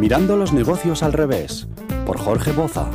Mirando 0.00 0.34
los 0.38 0.54
negocios 0.54 1.02
al 1.02 1.12
revés, 1.12 1.68
por 2.06 2.16
Jorge 2.16 2.52
Boza. 2.52 2.90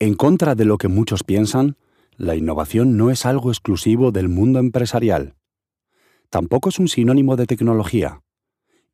En 0.00 0.14
contra 0.14 0.56
de 0.56 0.64
lo 0.64 0.76
que 0.76 0.88
muchos 0.88 1.22
piensan, 1.22 1.76
la 2.16 2.34
innovación 2.34 2.96
no 2.96 3.12
es 3.12 3.24
algo 3.24 3.52
exclusivo 3.52 4.10
del 4.10 4.28
mundo 4.28 4.58
empresarial. 4.58 5.36
Tampoco 6.30 6.70
es 6.70 6.80
un 6.80 6.88
sinónimo 6.88 7.36
de 7.36 7.46
tecnología. 7.46 8.22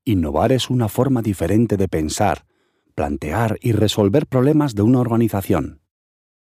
Innovar 0.04 0.52
es 0.52 0.68
una 0.68 0.90
forma 0.90 1.22
diferente 1.22 1.78
de 1.78 1.88
pensar, 1.88 2.44
plantear 2.94 3.58
y 3.60 3.72
resolver 3.72 4.26
problemas 4.26 4.74
de 4.74 4.82
una 4.82 5.00
organización. 5.00 5.80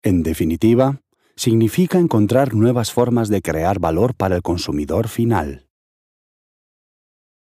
En 0.04 0.24
definitiva, 0.24 1.02
significa 1.36 2.00
encontrar 2.00 2.54
nuevas 2.54 2.92
formas 2.92 3.30
de 3.30 3.42
crear 3.42 3.80
valor 3.80 4.16
para 4.16 4.36
el 4.36 4.42
consumidor 4.42 5.08
final. 5.08 5.68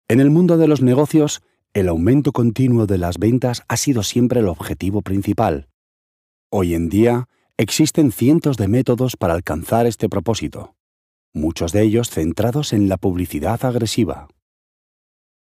En 0.08 0.20
el 0.20 0.30
mundo 0.30 0.56
de 0.56 0.68
los 0.68 0.82
negocios, 0.82 1.42
el 1.74 1.88
aumento 1.88 2.32
continuo 2.32 2.86
de 2.86 2.98
las 2.98 3.18
ventas 3.18 3.62
ha 3.68 3.76
sido 3.76 4.02
siempre 4.02 4.40
el 4.40 4.48
objetivo 4.48 5.02
principal. 5.02 5.68
Hoy 6.50 6.74
en 6.74 6.88
día, 6.88 7.28
existen 7.56 8.12
cientos 8.12 8.56
de 8.56 8.68
métodos 8.68 9.16
para 9.16 9.34
alcanzar 9.34 9.86
este 9.86 10.08
propósito, 10.08 10.76
muchos 11.34 11.72
de 11.72 11.82
ellos 11.82 12.10
centrados 12.10 12.72
en 12.72 12.88
la 12.88 12.96
publicidad 12.96 13.64
agresiva. 13.64 14.28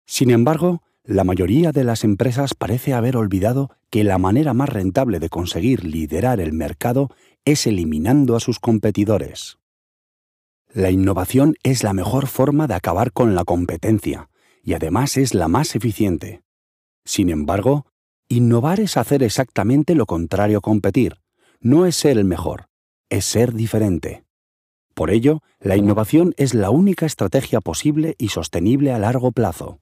Sin 0.06 0.30
embargo, 0.30 0.84
la 1.04 1.24
mayoría 1.24 1.72
de 1.72 1.84
las 1.84 2.04
empresas 2.04 2.54
parece 2.54 2.94
haber 2.94 3.18
olvidado 3.18 3.72
que 3.90 4.04
la 4.04 4.18
manera 4.18 4.54
más 4.54 4.70
rentable 4.70 5.20
de 5.20 5.30
conseguir 5.30 5.84
liderar 5.84 6.40
el 6.40 6.54
mercado 6.54 7.10
es 7.44 7.66
eliminando 7.66 8.36
a 8.36 8.40
sus 8.40 8.60
competidores. 8.60 9.58
La 10.74 10.92
innovación 10.92 11.56
es 11.64 11.84
la 11.84 11.94
mejor 11.94 12.28
forma 12.28 12.68
de 12.68 12.76
acabar 12.76 13.12
con 13.12 13.36
la 13.36 13.44
competencia 13.44 14.30
y 14.64 14.74
además 14.74 15.18
es 15.18 15.34
la 15.34 15.48
más 15.48 15.76
eficiente. 15.76 16.44
Sin 17.04 17.30
embargo, 17.30 17.88
innovar 18.30 18.80
es 18.80 18.96
hacer 18.96 19.24
exactamente 19.24 19.96
lo 19.96 20.06
contrario 20.06 20.60
a 20.60 20.62
competir. 20.62 21.18
No 21.60 21.86
es 21.86 21.96
ser 21.96 22.18
el 22.18 22.26
mejor, 22.26 22.68
es 23.10 23.26
ser 23.26 23.54
diferente. 23.54 24.24
Por 24.94 25.10
ello, 25.10 25.42
la 25.60 25.78
innovación 25.78 26.34
es 26.38 26.54
la 26.54 26.70
única 26.70 27.06
estrategia 27.06 27.60
posible 27.60 28.16
y 28.18 28.30
sostenible 28.30 28.94
a 28.94 29.00
largo 29.00 29.32
plazo. 29.32 29.80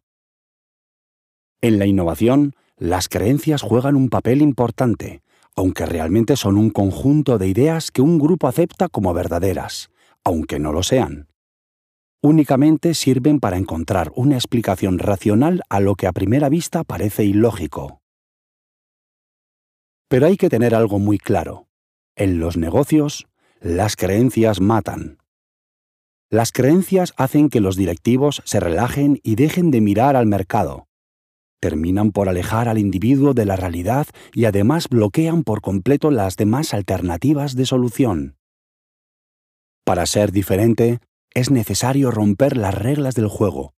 En 1.61 1.77
la 1.77 1.85
innovación, 1.85 2.55
las 2.77 3.09
creencias 3.09 3.61
juegan 3.61 3.95
un 3.95 4.09
papel 4.09 4.41
importante, 4.41 5.21
aunque 5.55 5.85
realmente 5.85 6.37
son 6.37 6.57
un 6.57 6.69
conjunto 6.69 7.37
de 7.37 7.49
ideas 7.49 7.91
que 7.91 8.01
un 8.01 8.17
grupo 8.17 8.47
acepta 8.47 8.87
como 8.87 9.13
verdaderas, 9.13 9.89
aunque 10.23 10.59
no 10.59 10.71
lo 10.71 10.83
sean. 10.83 11.27
Únicamente 12.21 12.93
sirven 12.93 13.39
para 13.39 13.57
encontrar 13.57 14.11
una 14.15 14.35
explicación 14.35 14.99
racional 14.99 15.61
a 15.69 15.81
lo 15.81 15.95
que 15.95 16.07
a 16.07 16.13
primera 16.13 16.47
vista 16.47 16.83
parece 16.83 17.25
ilógico. 17.25 18.01
Pero 20.07 20.27
hay 20.27 20.37
que 20.37 20.49
tener 20.49 20.75
algo 20.75 20.99
muy 20.99 21.17
claro. 21.17 21.67
En 22.15 22.39
los 22.39 22.57
negocios, 22.57 23.27
las 23.61 23.95
creencias 23.95 24.61
matan. 24.61 25.17
Las 26.29 26.51
creencias 26.51 27.13
hacen 27.17 27.49
que 27.49 27.59
los 27.59 27.75
directivos 27.75 28.41
se 28.45 28.59
relajen 28.59 29.19
y 29.23 29.35
dejen 29.35 29.71
de 29.71 29.81
mirar 29.81 30.15
al 30.15 30.25
mercado, 30.25 30.88
terminan 31.59 32.11
por 32.11 32.29
alejar 32.29 32.69
al 32.69 32.77
individuo 32.77 33.33
de 33.33 33.45
la 33.45 33.55
realidad 33.55 34.07
y 34.33 34.45
además 34.45 34.87
bloquean 34.89 35.43
por 35.43 35.61
completo 35.61 36.11
las 36.11 36.37
demás 36.37 36.73
alternativas 36.73 37.55
de 37.55 37.65
solución. 37.65 38.35
Para 39.85 40.05
ser 40.05 40.31
diferente, 40.31 40.99
es 41.33 41.51
necesario 41.51 42.11
romper 42.11 42.57
las 42.57 42.75
reglas 42.75 43.15
del 43.15 43.27
juego. 43.27 43.73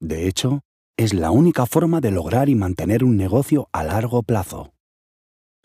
De 0.00 0.26
hecho, 0.26 0.60
es 0.96 1.14
la 1.14 1.30
única 1.30 1.66
forma 1.66 2.00
de 2.00 2.10
lograr 2.10 2.48
y 2.48 2.54
mantener 2.54 3.04
un 3.04 3.16
negocio 3.16 3.68
a 3.72 3.84
largo 3.84 4.22
plazo. 4.22 4.72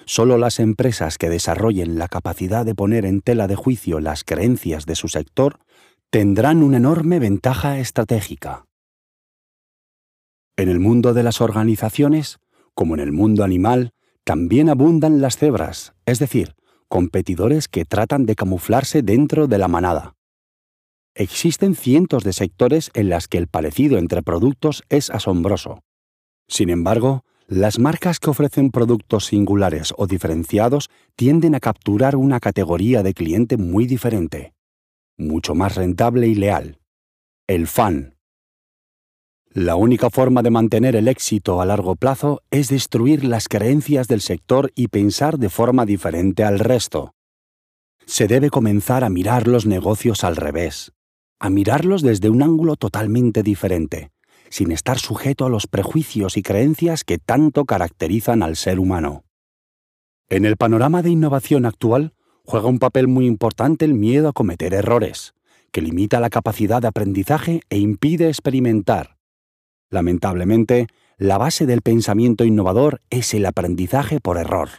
Solo 0.05 0.37
las 0.37 0.59
empresas 0.59 1.17
que 1.17 1.29
desarrollen 1.29 1.97
la 1.97 2.07
capacidad 2.07 2.65
de 2.65 2.75
poner 2.75 3.05
en 3.05 3.21
tela 3.21 3.47
de 3.47 3.55
juicio 3.55 3.99
las 3.99 4.23
creencias 4.23 4.85
de 4.85 4.95
su 4.95 5.07
sector 5.07 5.59
tendrán 6.11 6.61
una 6.61 6.77
enorme 6.77 7.19
ventaja 7.19 7.79
estratégica. 7.79 8.64
En 10.57 10.69
el 10.69 10.79
mundo 10.79 11.13
de 11.13 11.23
las 11.23 11.41
organizaciones, 11.41 12.39
como 12.73 12.93
en 12.93 13.01
el 13.01 13.11
mundo 13.11 13.43
animal, 13.43 13.91
también 14.23 14.69
abundan 14.69 15.21
las 15.21 15.37
cebras, 15.37 15.93
es 16.05 16.19
decir, 16.19 16.55
competidores 16.87 17.67
que 17.67 17.83
tratan 17.83 18.25
de 18.25 18.35
camuflarse 18.35 19.01
dentro 19.01 19.47
de 19.47 19.57
la 19.57 19.67
manada. 19.67 20.15
Existen 21.13 21.75
cientos 21.75 22.23
de 22.23 22.33
sectores 22.33 22.89
en 22.93 23.09
las 23.09 23.27
que 23.27 23.37
el 23.37 23.47
parecido 23.47 23.97
entre 23.97 24.21
productos 24.21 24.83
es 24.89 25.09
asombroso. 25.09 25.83
Sin 26.47 26.69
embargo, 26.69 27.23
las 27.47 27.77
marcas 27.77 28.19
que 28.19 28.29
ofrecen 28.29 28.71
productos 28.71 29.25
singulares 29.25 29.93
o 29.97 30.07
diferenciados 30.07 30.89
tienden 31.15 31.55
a 31.55 31.59
capturar 31.59 32.15
una 32.15 32.39
categoría 32.39 33.03
de 33.03 33.13
cliente 33.13 33.57
muy 33.57 33.85
diferente, 33.85 34.53
mucho 35.17 35.53
más 35.53 35.75
rentable 35.75 36.27
y 36.27 36.35
leal. 36.35 36.79
El 37.47 37.67
fan, 37.67 38.14
la 39.55 39.77
única 39.77 40.09
forma 40.09 40.43
de 40.43 40.51
mantener 40.51 40.97
el 40.97 41.07
éxito 41.07 41.61
a 41.61 41.65
largo 41.65 41.95
plazo 41.95 42.41
es 42.51 42.67
destruir 42.67 43.23
las 43.23 43.47
creencias 43.47 44.09
del 44.09 44.19
sector 44.19 44.73
y 44.75 44.89
pensar 44.89 45.39
de 45.39 45.47
forma 45.47 45.85
diferente 45.85 46.43
al 46.43 46.59
resto. 46.59 47.13
Se 48.05 48.27
debe 48.27 48.49
comenzar 48.49 49.05
a 49.05 49.09
mirar 49.09 49.47
los 49.47 49.65
negocios 49.65 50.25
al 50.25 50.35
revés, 50.35 50.91
a 51.39 51.49
mirarlos 51.49 52.01
desde 52.01 52.29
un 52.29 52.43
ángulo 52.43 52.75
totalmente 52.75 53.43
diferente, 53.43 54.11
sin 54.49 54.73
estar 54.73 54.99
sujeto 54.99 55.45
a 55.45 55.49
los 55.49 55.67
prejuicios 55.67 56.35
y 56.35 56.43
creencias 56.43 57.05
que 57.05 57.17
tanto 57.17 57.63
caracterizan 57.63 58.43
al 58.43 58.57
ser 58.57 58.77
humano. 58.77 59.23
En 60.27 60.43
el 60.43 60.57
panorama 60.57 61.01
de 61.01 61.11
innovación 61.11 61.65
actual, 61.65 62.13
juega 62.43 62.67
un 62.67 62.79
papel 62.79 63.07
muy 63.07 63.25
importante 63.25 63.85
el 63.85 63.93
miedo 63.93 64.27
a 64.27 64.33
cometer 64.33 64.73
errores, 64.73 65.33
que 65.71 65.81
limita 65.81 66.19
la 66.19 66.29
capacidad 66.29 66.81
de 66.81 66.89
aprendizaje 66.89 67.61
e 67.69 67.77
impide 67.77 68.27
experimentar 68.27 69.14
Lamentablemente, 69.89 70.87
la 71.17 71.37
base 71.37 71.65
del 71.65 71.81
pensamiento 71.81 72.43
innovador 72.43 73.01
es 73.09 73.33
el 73.33 73.45
aprendizaje 73.45 74.19
por 74.19 74.37
error. 74.37 74.69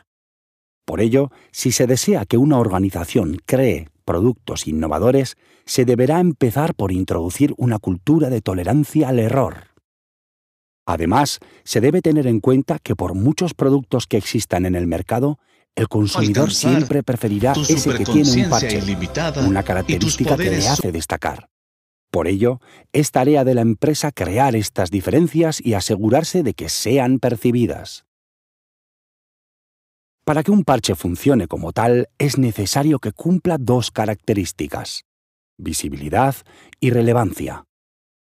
Por 0.84 1.00
ello, 1.00 1.30
si 1.50 1.72
se 1.72 1.86
desea 1.86 2.26
que 2.26 2.38
una 2.38 2.58
organización 2.58 3.38
cree 3.44 3.88
productos 4.04 4.66
innovadores, 4.68 5.36
se 5.64 5.84
deberá 5.84 6.20
empezar 6.20 6.74
por 6.74 6.92
introducir 6.92 7.54
una 7.56 7.78
cultura 7.78 8.30
de 8.30 8.40
tolerancia 8.40 9.08
al 9.08 9.18
error. 9.18 9.74
Además, 10.86 11.40
se 11.64 11.80
debe 11.80 12.00
tener 12.00 12.28
en 12.28 12.38
cuenta 12.38 12.78
que 12.78 12.94
por 12.94 13.14
muchos 13.14 13.52
productos 13.54 14.06
que 14.06 14.16
existan 14.16 14.64
en 14.64 14.76
el 14.76 14.86
mercado, 14.86 15.40
el 15.74 15.88
consumidor 15.88 16.52
siempre 16.52 17.02
preferirá 17.02 17.52
ese 17.52 17.94
que 17.94 18.04
tiene 18.04 18.44
un 18.44 18.48
parche, 18.48 18.80
una 19.44 19.62
característica 19.64 20.36
que 20.36 20.50
le 20.50 20.68
hace 20.68 20.92
destacar. 20.92 21.48
Por 22.16 22.28
ello, 22.28 22.62
es 22.94 23.10
tarea 23.10 23.44
de 23.44 23.53
la 23.53 23.60
empresa 23.60 24.10
crear 24.10 24.56
estas 24.56 24.91
diferencias 24.91 25.60
y 25.62 25.75
asegurarse 25.75 26.43
de 26.43 26.54
que 26.54 26.71
sean 26.71 27.19
percibidas. 27.19 28.06
Para 30.25 30.43
que 30.43 30.50
un 30.50 30.65
parche 30.65 30.94
funcione 30.94 31.47
como 31.47 31.72
tal, 31.72 32.09
es 32.16 32.38
necesario 32.38 33.00
que 33.00 33.12
cumpla 33.12 33.59
dos 33.60 33.91
características, 33.91 35.04
visibilidad 35.59 36.34
y 36.81 36.88
relevancia. 36.88 37.65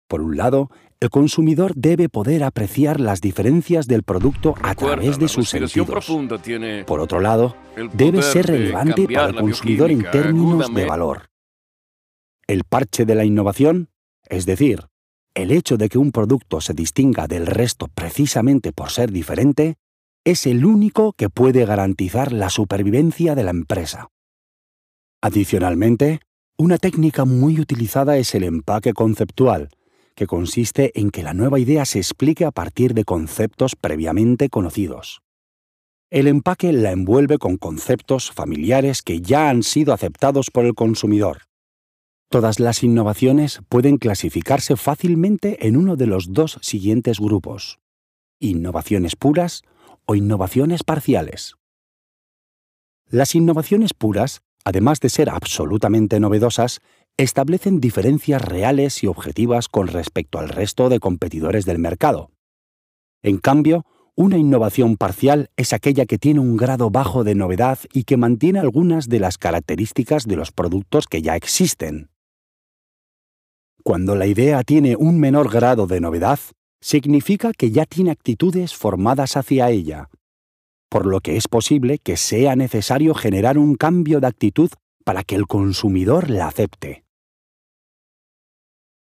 Por 0.07 0.23
un 0.23 0.37
lado, 0.37 0.71
el 1.01 1.11
consumidor 1.11 1.73
debe 1.75 2.09
poder 2.09 2.45
apreciar 2.45 3.01
las 3.01 3.21
diferencias 3.21 3.89
del 3.89 4.05
producto 4.05 4.55
a 4.63 4.77
través 4.77 5.19
de 5.19 5.27
sus 5.27 5.49
sentidos. 5.49 6.07
Por 6.87 7.01
otro 7.01 7.19
lado, 7.19 7.57
debe 7.95 8.23
ser 8.23 8.47
relevante 8.47 9.09
para 9.13 9.31
el 9.31 9.35
consumidor 9.35 9.91
en 9.91 10.09
términos 10.09 10.73
de 10.73 10.85
valor 10.85 11.32
el 12.47 12.65
parche 12.65 13.05
de 13.05 13.15
la 13.15 13.25
innovación, 13.25 13.89
es 14.29 14.47
decir, 14.47 14.87
el 15.35 15.51
hecho 15.51 15.77
de 15.77 15.89
que 15.89 15.99
un 15.99 16.13
producto 16.13 16.61
se 16.61 16.75
distinga 16.75 17.27
del 17.27 17.47
resto 17.47 17.89
precisamente 17.89 18.73
por 18.73 18.91
ser 18.91 19.11
diferente, 19.11 19.77
es 20.25 20.47
el 20.47 20.65
único 20.65 21.15
que 21.15 21.31
puede 21.31 21.65
garantizar 21.65 22.33
la 22.33 22.51
supervivencia 22.51 23.35
de 23.35 23.45
la 23.45 23.51
empresa. 23.51 24.09
Adicionalmente, 25.21 26.21
una 26.59 26.79
técnica 26.79 27.25
muy 27.25 27.59
utilizada 27.61 28.19
es 28.19 28.35
el 28.35 28.45
empaque 28.45 28.93
conceptual, 28.93 29.71
que 30.15 30.27
consiste 30.27 30.93
en 31.01 31.11
que 31.11 31.23
la 31.23 31.35
nueva 31.35 31.59
idea 31.59 31.85
se 31.85 31.99
explique 31.99 32.45
a 32.45 32.51
partir 32.51 32.95
de 32.95 33.05
conceptos 33.05 33.75
previamente 33.75 34.49
conocidos. 34.49 35.23
El 36.11 36.29
empaque 36.29 36.73
la 36.73 36.93
envuelve 36.93 37.39
con 37.39 37.57
conceptos 37.57 38.31
familiares 38.31 39.01
que 39.01 39.23
ya 39.23 39.49
han 39.49 39.63
sido 39.63 39.95
aceptados 39.95 40.51
por 40.51 40.67
el 40.67 40.75
consumidor. 40.75 41.45
Todas 42.33 42.61
las 42.61 42.83
innovaciones 42.83 43.61
pueden 43.69 43.99
clasificarse 43.99 44.77
fácilmente 44.77 45.69
en 45.69 45.77
uno 45.77 45.97
de 45.97 46.07
los 46.07 46.33
dos 46.33 46.59
siguientes 46.63 47.21
grupos, 47.21 47.79
innovaciones 48.41 49.17
puras 49.17 49.65
o 50.07 50.15
innovaciones 50.15 50.83
parciales. 50.83 51.57
Las 53.11 53.35
innovaciones 53.35 53.93
puras, 53.93 54.41
además 54.65 54.99
de 55.01 55.11
ser 55.11 55.29
absolutamente 55.29 56.21
novedosas, 56.21 56.81
establecen 57.19 57.81
diferencias 57.81 58.41
reales 58.41 59.03
y 59.05 59.09
objetivas 59.09 59.69
con 59.69 59.89
respecto 59.89 60.39
al 60.39 60.49
resto 60.49 60.89
de 60.89 61.01
competidores 61.01 61.67
del 61.67 61.81
mercado. 61.81 62.31
En 63.23 63.37
cambio, 63.37 63.85
una 64.17 64.39
innovación 64.39 64.97
parcial 64.97 65.51
es 65.59 65.75
aquella 65.75 66.07
que 66.07 66.17
tiene 66.17 66.41
un 66.41 66.57
grado 66.57 66.89
bajo 66.89 67.25
de 67.25 67.35
novedad 67.35 67.79
y 67.93 68.05
que 68.05 68.17
mantiene 68.17 68.59
algunas 68.59 69.11
de 69.11 69.21
las 69.21 69.37
características 69.37 70.27
de 70.27 70.37
los 70.37 70.51
productos 70.51 71.07
que 71.07 71.21
ya 71.21 71.37
existen. 71.37 72.09
Cuando 73.83 74.15
la 74.15 74.27
idea 74.27 74.63
tiene 74.63 74.95
un 74.95 75.19
menor 75.19 75.51
grado 75.51 75.87
de 75.87 76.01
novedad, 76.01 76.39
significa 76.81 77.53
que 77.53 77.71
ya 77.73 77.85
tiene 77.85 78.13
actitudes 78.13 78.75
formadas 78.75 79.37
hacia 79.37 79.71
ella, 79.71 80.09
por 80.89 81.07
lo 81.07 81.21
que 81.21 81.37
es 81.37 81.49
posible 81.49 81.99
que 81.99 82.17
sea 82.17 82.55
necesario 82.55 83.15
generar 83.15 83.59
un 83.59 83.75
cambio 83.75 84.21
de 84.21 84.27
actitud 84.27 84.71
para 85.05 85.25
que 85.25 85.35
el 85.35 85.47
consumidor 85.47 86.31
la 86.31 86.47
acepte. 86.47 87.05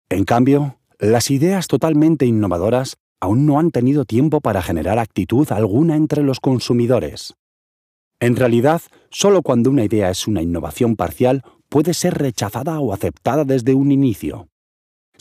En 0.09 0.25
cambio, 0.25 0.77
las 0.99 1.31
ideas 1.31 1.67
totalmente 1.67 2.25
innovadoras 2.25 2.97
aún 3.19 3.45
no 3.45 3.59
han 3.59 3.71
tenido 3.71 4.05
tiempo 4.05 4.41
para 4.41 4.61
generar 4.61 4.99
actitud 4.99 5.51
alguna 5.51 5.95
entre 5.95 6.23
los 6.23 6.39
consumidores. 6.39 7.35
En 8.19 8.35
realidad, 8.35 8.81
solo 9.09 9.41
cuando 9.41 9.69
una 9.69 9.83
idea 9.83 10.09
es 10.11 10.27
una 10.27 10.41
innovación 10.41 10.95
parcial 10.95 11.43
puede 11.67 11.93
ser 11.93 12.13
rechazada 12.13 12.79
o 12.79 12.93
aceptada 12.93 13.43
desde 13.43 13.73
un 13.73 13.91
inicio. 13.91 14.50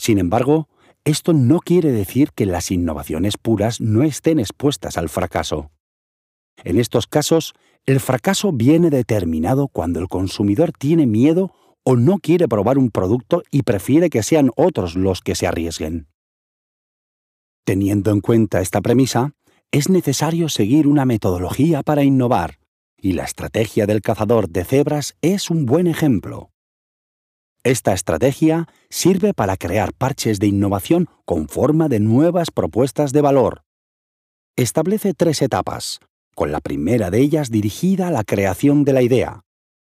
Sin 0.01 0.17
embargo, 0.17 0.67
esto 1.05 1.31
no 1.31 1.59
quiere 1.59 1.91
decir 1.91 2.31
que 2.33 2.47
las 2.47 2.71
innovaciones 2.71 3.37
puras 3.37 3.79
no 3.81 4.01
estén 4.01 4.39
expuestas 4.39 4.97
al 4.97 5.09
fracaso. 5.09 5.69
En 6.63 6.79
estos 6.79 7.05
casos, 7.05 7.53
el 7.85 7.99
fracaso 7.99 8.51
viene 8.51 8.89
determinado 8.89 9.67
cuando 9.67 9.99
el 9.99 10.07
consumidor 10.07 10.71
tiene 10.71 11.05
miedo 11.05 11.53
o 11.83 11.97
no 11.97 12.17
quiere 12.17 12.47
probar 12.47 12.79
un 12.79 12.89
producto 12.89 13.43
y 13.51 13.61
prefiere 13.61 14.09
que 14.09 14.23
sean 14.23 14.49
otros 14.55 14.95
los 14.95 15.21
que 15.21 15.35
se 15.35 15.45
arriesguen. 15.45 16.07
Teniendo 17.63 18.09
en 18.09 18.21
cuenta 18.21 18.59
esta 18.59 18.81
premisa, 18.81 19.35
es 19.69 19.87
necesario 19.87 20.49
seguir 20.49 20.87
una 20.87 21.05
metodología 21.05 21.83
para 21.83 22.03
innovar, 22.03 22.57
y 22.97 23.13
la 23.13 23.25
estrategia 23.25 23.85
del 23.85 24.01
cazador 24.01 24.49
de 24.49 24.65
cebras 24.65 25.15
es 25.21 25.51
un 25.51 25.67
buen 25.67 25.85
ejemplo. 25.85 26.50
Esta 27.63 27.93
estrategia 27.93 28.67
sirve 28.89 29.35
para 29.35 29.55
crear 29.55 29.93
parches 29.93 30.39
de 30.39 30.47
innovación 30.47 31.07
con 31.25 31.47
forma 31.47 31.89
de 31.89 31.99
nuevas 31.99 32.49
propuestas 32.49 33.13
de 33.13 33.21
valor. 33.21 33.61
Establece 34.55 35.13
tres 35.13 35.43
etapas, 35.43 35.99
con 36.33 36.51
la 36.51 36.59
primera 36.59 37.11
de 37.11 37.19
ellas 37.19 37.51
dirigida 37.51 38.07
a 38.07 38.11
la 38.11 38.23
creación 38.23 38.83
de 38.83 38.93
la 38.93 39.03
idea, 39.03 39.41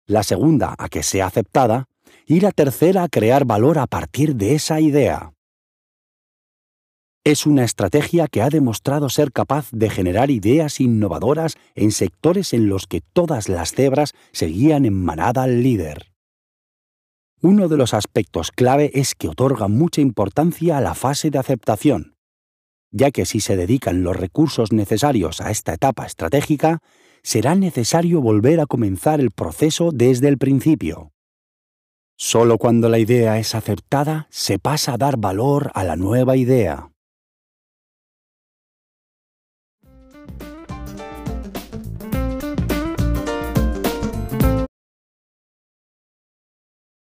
la 0.06 0.22
segunda 0.22 0.76
a 0.78 0.88
que 0.88 1.02
sea 1.02 1.26
aceptada 1.26 1.86
y 2.26 2.38
la 2.38 2.52
tercera 2.52 3.02
a 3.02 3.08
crear 3.08 3.44
valor 3.44 3.80
a 3.80 3.88
partir 3.88 4.36
de 4.36 4.54
esa 4.54 4.80
idea. 4.80 5.32
Es 7.24 7.44
una 7.44 7.64
estrategia 7.64 8.28
que 8.28 8.42
ha 8.42 8.50
demostrado 8.50 9.08
ser 9.08 9.32
capaz 9.32 9.68
de 9.72 9.90
generar 9.90 10.30
ideas 10.30 10.78
innovadoras 10.78 11.56
en 11.74 11.90
sectores 11.90 12.52
en 12.52 12.68
los 12.68 12.86
que 12.86 13.00
todas 13.00 13.48
las 13.48 13.72
cebras 13.72 14.12
seguían 14.30 14.84
en 14.84 15.04
manada 15.04 15.42
al 15.42 15.62
líder. 15.62 16.13
Uno 17.44 17.68
de 17.68 17.76
los 17.76 17.92
aspectos 17.92 18.50
clave 18.50 18.90
es 18.94 19.14
que 19.14 19.28
otorga 19.28 19.68
mucha 19.68 20.00
importancia 20.00 20.78
a 20.78 20.80
la 20.80 20.94
fase 20.94 21.28
de 21.28 21.38
aceptación, 21.38 22.16
ya 22.90 23.10
que 23.10 23.26
si 23.26 23.40
se 23.40 23.54
dedican 23.54 24.02
los 24.02 24.16
recursos 24.16 24.72
necesarios 24.72 25.42
a 25.42 25.50
esta 25.50 25.74
etapa 25.74 26.06
estratégica, 26.06 26.78
será 27.22 27.54
necesario 27.54 28.22
volver 28.22 28.60
a 28.60 28.66
comenzar 28.66 29.20
el 29.20 29.30
proceso 29.30 29.90
desde 29.92 30.28
el 30.28 30.38
principio. 30.38 31.12
Solo 32.16 32.56
cuando 32.56 32.88
la 32.88 32.98
idea 32.98 33.38
es 33.38 33.54
aceptada 33.54 34.26
se 34.30 34.58
pasa 34.58 34.94
a 34.94 34.96
dar 34.96 35.18
valor 35.18 35.70
a 35.74 35.84
la 35.84 35.96
nueva 35.96 36.38
idea. 36.38 36.93